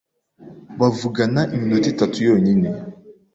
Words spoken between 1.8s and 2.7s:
itatu yonyine